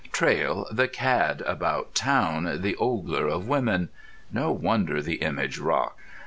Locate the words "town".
1.93-2.59